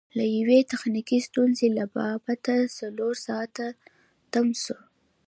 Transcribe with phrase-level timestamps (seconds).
[0.17, 3.65] د یوې تخنیکي ستونزې له با بته څلور ساعته
[4.33, 4.75] تم سو.